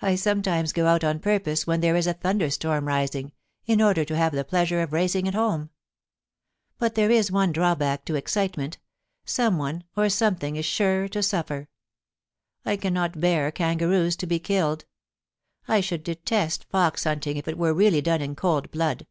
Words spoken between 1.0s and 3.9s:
on purpose when there is a thunderstorm rising, in